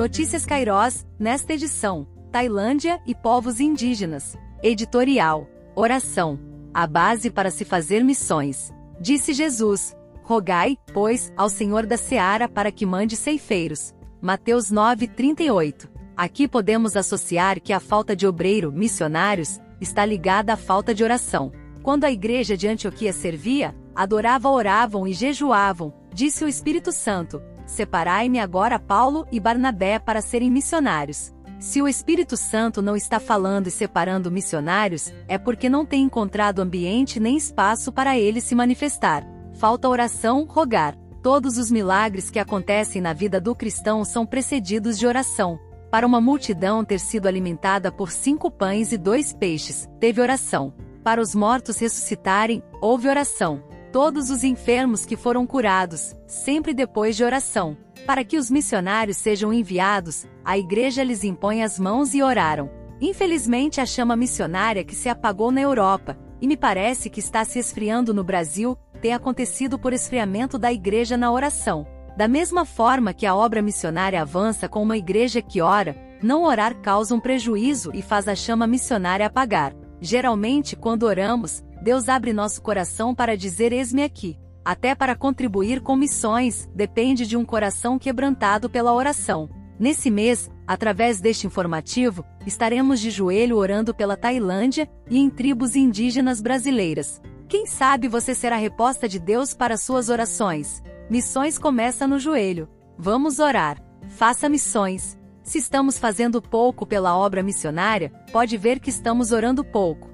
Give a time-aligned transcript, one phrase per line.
[0.00, 4.34] Notícias Cairós, nesta edição, Tailândia e povos indígenas.
[4.62, 5.46] Editorial.
[5.76, 6.40] Oração.
[6.72, 8.72] A base para se fazer missões.
[8.98, 13.94] Disse Jesus: Rogai, pois, ao Senhor da Seara para que mande ceifeiros.
[14.22, 15.90] Mateus 9:38.
[16.16, 21.52] Aqui podemos associar que a falta de obreiro, missionários, está ligada à falta de oração.
[21.82, 28.40] Quando a igreja de Antioquia servia, adorava, oravam e jejuavam, disse o Espírito Santo: Separai-me
[28.40, 31.32] agora Paulo e Barnabé para serem missionários.
[31.60, 36.60] Se o Espírito Santo não está falando e separando missionários, é porque não tem encontrado
[36.60, 39.24] ambiente nem espaço para ele se manifestar.
[39.54, 40.96] Falta oração, rogar.
[41.22, 45.56] Todos os milagres que acontecem na vida do cristão são precedidos de oração.
[45.92, 50.74] Para uma multidão ter sido alimentada por cinco pães e dois peixes, teve oração.
[51.04, 53.62] Para os mortos ressuscitarem, houve oração.
[53.92, 57.76] Todos os enfermos que foram curados, sempre depois de oração.
[58.06, 62.70] Para que os missionários sejam enviados, a igreja lhes impõe as mãos e oraram.
[63.00, 67.58] Infelizmente, a chama missionária que se apagou na Europa, e me parece que está se
[67.58, 71.84] esfriando no Brasil, tem acontecido por esfriamento da igreja na oração.
[72.16, 76.76] Da mesma forma que a obra missionária avança com uma igreja que ora, não orar
[76.80, 79.74] causa um prejuízo e faz a chama missionária apagar.
[80.00, 84.38] Geralmente, quando oramos, Deus abre nosso coração para dizer: Eis-me aqui.
[84.64, 89.48] Até para contribuir com missões, depende de um coração quebrantado pela oração.
[89.78, 96.42] Nesse mês, através deste informativo, estaremos de joelho orando pela Tailândia e em tribos indígenas
[96.42, 97.20] brasileiras.
[97.48, 100.82] Quem sabe você será a resposta de Deus para suas orações.
[101.08, 102.68] Missões começa no joelho.
[102.96, 103.82] Vamos orar.
[104.08, 105.18] Faça missões.
[105.50, 110.08] Se estamos fazendo pouco pela obra missionária, pode ver que estamos orando pouco.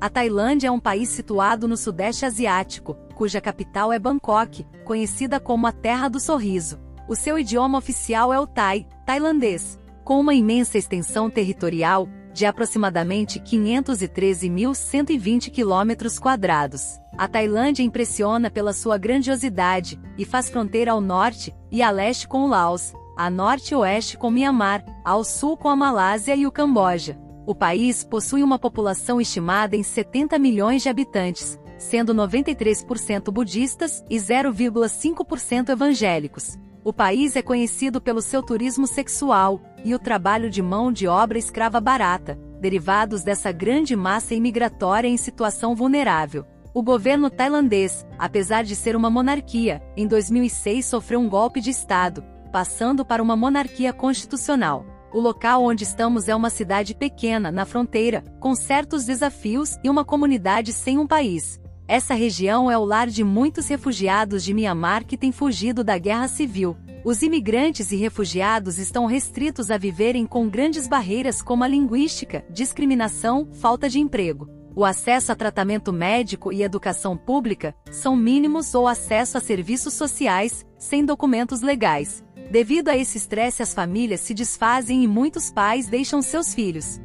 [0.00, 5.68] A Tailândia é um país situado no Sudeste Asiático, cuja capital é Bangkok, conhecida como
[5.68, 6.80] a Terra do Sorriso.
[7.08, 9.78] O seu idioma oficial é o Thai, tailandês.
[10.02, 16.98] Com uma imensa extensão territorial, de aproximadamente 513.120 quilômetros quadrados.
[17.16, 22.42] A Tailândia impressiona pela sua grandiosidade e faz fronteira ao norte e a leste com
[22.42, 26.52] o Laos, a norte e oeste com Mianmar, ao sul com a Malásia e o
[26.52, 27.18] Camboja.
[27.46, 34.16] O país possui uma população estimada em 70 milhões de habitantes, sendo 93% budistas e
[34.16, 36.58] 0,5% evangélicos.
[36.84, 41.38] O país é conhecido pelo seu turismo sexual e o trabalho de mão de obra
[41.38, 46.44] escrava barata, derivados dessa grande massa imigratória em situação vulnerável.
[46.74, 52.24] O governo tailandês, apesar de ser uma monarquia, em 2006 sofreu um golpe de Estado,
[52.52, 54.84] passando para uma monarquia constitucional.
[55.12, 60.04] O local onde estamos é uma cidade pequena, na fronteira, com certos desafios e uma
[60.04, 61.60] comunidade sem um país.
[61.88, 66.28] Essa região é o lar de muitos refugiados de Mianmar que têm fugido da guerra
[66.28, 66.76] civil.
[67.04, 73.48] Os imigrantes e refugiados estão restritos a viverem com grandes barreiras como a linguística, discriminação,
[73.52, 74.48] falta de emprego.
[74.74, 80.64] O acesso a tratamento médico e educação pública são mínimos ou acesso a serviços sociais,
[80.78, 82.24] sem documentos legais.
[82.52, 87.00] Devido a esse estresse, as famílias se desfazem e muitos pais deixam seus filhos.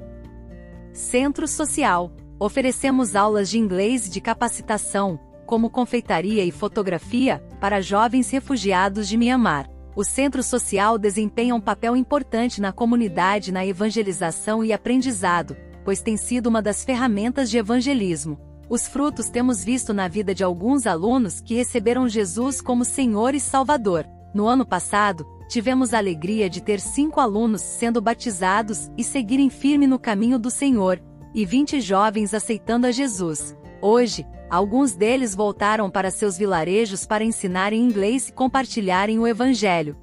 [0.92, 2.12] Centro Social.
[2.38, 9.16] Oferecemos aulas de inglês e de capacitação, como confeitaria e fotografia, para jovens refugiados de
[9.16, 9.70] Mianmar.
[9.96, 16.18] O Centro Social desempenha um papel importante na comunidade na evangelização e aprendizado, pois tem
[16.18, 18.38] sido uma das ferramentas de evangelismo.
[18.70, 23.40] Os frutos temos visto na vida de alguns alunos que receberam Jesus como Senhor e
[23.40, 24.06] Salvador.
[24.38, 29.88] No ano passado, tivemos a alegria de ter cinco alunos sendo batizados e seguirem firme
[29.88, 31.02] no caminho do Senhor,
[31.34, 33.58] e 20 jovens aceitando a Jesus.
[33.82, 39.98] Hoje, alguns deles voltaram para seus vilarejos para ensinarem inglês e compartilharem o Evangelho.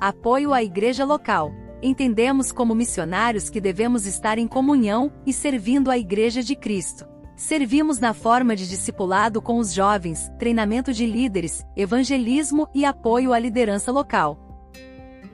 [0.00, 1.52] Apoio à igreja local.
[1.80, 7.06] Entendemos como missionários que devemos estar em comunhão e servindo a Igreja de Cristo.
[7.36, 13.38] Servimos na forma de discipulado com os jovens, treinamento de líderes, evangelismo e apoio à
[13.38, 14.38] liderança local.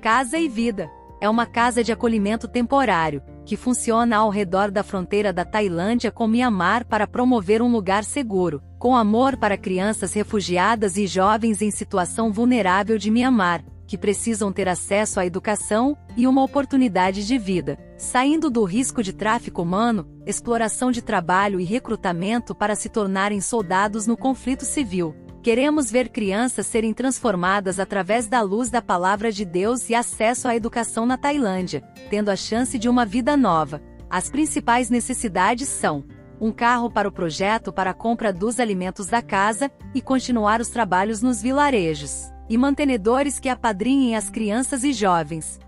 [0.00, 0.90] Casa e Vida
[1.20, 6.26] é uma casa de acolhimento temporário, que funciona ao redor da fronteira da Tailândia com
[6.26, 12.32] Mianmar para promover um lugar seguro, com amor para crianças refugiadas e jovens em situação
[12.32, 18.50] vulnerável de Mianmar, que precisam ter acesso à educação e uma oportunidade de vida, saindo
[18.50, 24.16] do risco de tráfico humano, exploração de trabalho e recrutamento para se tornarem soldados no
[24.16, 25.14] conflito civil.
[25.42, 30.54] Queremos ver crianças serem transformadas através da luz da palavra de Deus e acesso à
[30.54, 33.82] educação na Tailândia, tendo a chance de uma vida nova.
[34.08, 36.04] As principais necessidades são
[36.40, 40.68] um carro para o projeto para a compra dos alimentos da casa e continuar os
[40.68, 45.58] trabalhos nos vilarejos, e mantenedores que apadrinhem as crianças e jovens.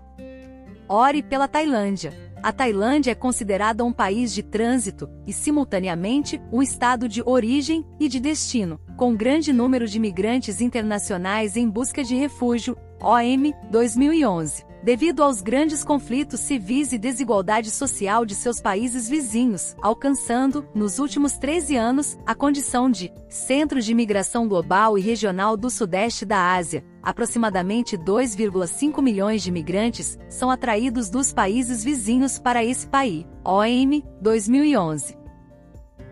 [0.87, 2.13] Ore pela Tailândia.
[2.43, 8.07] A Tailândia é considerada um país de trânsito e, simultaneamente, um estado de origem e
[8.07, 12.77] de destino, com grande número de migrantes internacionais em busca de refúgio.
[13.01, 20.63] OM 2011 devido aos grandes conflitos civis e desigualdade social de seus países vizinhos, alcançando,
[20.75, 26.23] nos últimos 13 anos, a condição de centro de imigração global e regional do Sudeste
[26.23, 26.85] da Ásia.
[27.01, 33.25] Aproximadamente 2,5 milhões de imigrantes são atraídos dos países vizinhos para esse país.
[33.43, 35.17] OM 2011.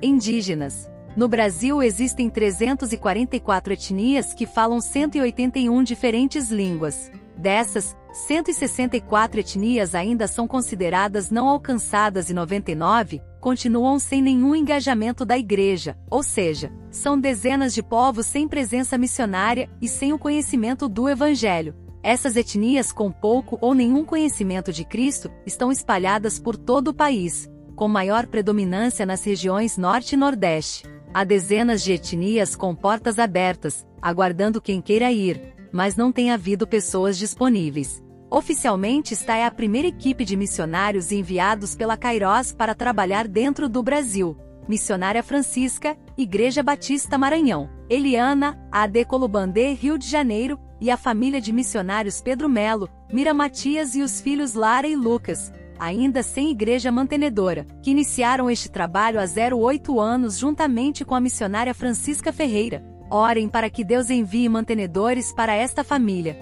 [0.02, 0.90] Indígenas.
[1.16, 7.12] No Brasil existem 344 etnias que falam 181 diferentes línguas.
[7.38, 15.38] Dessas, 164 etnias ainda são consideradas não alcançadas e 99 continuam sem nenhum engajamento da
[15.38, 21.10] igreja, ou seja, são dezenas de povos sem presença missionária e sem o conhecimento do
[21.10, 21.76] evangelho.
[22.02, 27.50] Essas etnias com pouco ou nenhum conhecimento de Cristo estão espalhadas por todo o país,
[27.76, 30.86] com maior predominância nas regiões Norte e Nordeste.
[31.14, 36.68] Há dezenas de etnias com portas abertas, aguardando quem queira ir, mas não tem havido
[36.68, 38.02] pessoas disponíveis.
[38.30, 43.84] Oficialmente está é a primeira equipe de missionários enviados pela Kairos para trabalhar dentro do
[43.84, 44.38] Brasil.
[44.68, 51.52] Missionária Francisca, Igreja Batista Maranhão, Eliana, AD Colubandê Rio de Janeiro, e a família de
[51.52, 57.66] missionários Pedro Melo, Mira Matias e os filhos Lara e Lucas, ainda sem igreja mantenedora,
[57.82, 62.84] que iniciaram este trabalho há 08 anos juntamente com a missionária Francisca Ferreira.
[63.16, 66.36] Orem para que Deus envie mantenedores para esta família.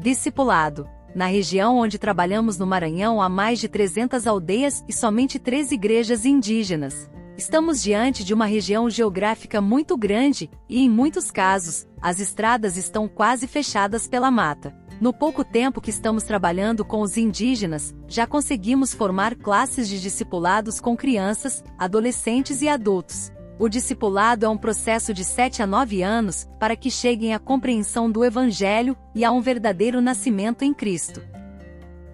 [0.00, 0.88] Discipulado.
[1.14, 6.24] Na região onde trabalhamos no Maranhão há mais de 300 aldeias e somente três igrejas
[6.24, 7.08] indígenas.
[7.36, 13.06] Estamos diante de uma região geográfica muito grande e, em muitos casos, as estradas estão
[13.06, 14.74] quase fechadas pela mata.
[15.02, 20.80] No pouco tempo que estamos trabalhando com os indígenas, já conseguimos formar classes de discipulados
[20.80, 23.30] com crianças, adolescentes e adultos.
[23.58, 28.10] O discipulado é um processo de 7 a 9 anos para que cheguem à compreensão
[28.10, 31.22] do Evangelho e a um verdadeiro nascimento em Cristo.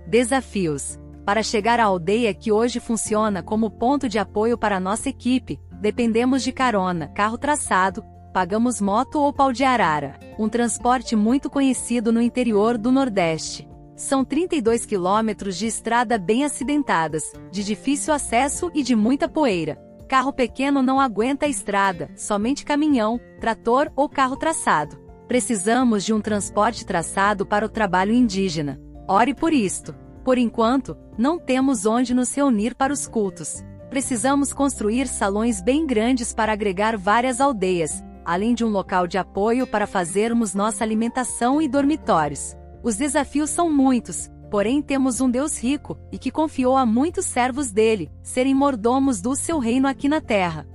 [0.04, 5.60] Desafios para chegar à aldeia que hoje funciona como ponto de apoio para nossa equipe,
[5.80, 12.12] dependemos de carona, carro traçado, pagamos moto ou pau de arara, um transporte muito conhecido
[12.12, 13.68] no interior do Nordeste.
[13.94, 19.78] São 32 quilômetros de estrada bem acidentadas, de difícil acesso e de muita poeira.
[20.08, 24.98] Carro pequeno não aguenta a estrada, somente caminhão, trator ou carro traçado.
[25.28, 28.80] Precisamos de um transporte traçado para o trabalho indígena.
[29.08, 29.94] Ore por isto.
[30.24, 33.62] Por enquanto, não temos onde nos reunir para os cultos.
[33.90, 39.66] Precisamos construir salões bem grandes para agregar várias aldeias, além de um local de apoio
[39.66, 42.56] para fazermos nossa alimentação e dormitórios.
[42.82, 47.70] Os desafios são muitos, porém temos um Deus rico e que confiou a muitos servos
[47.70, 50.66] dele serem mordomos do seu reino aqui na terra.